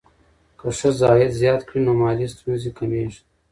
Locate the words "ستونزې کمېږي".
2.33-3.21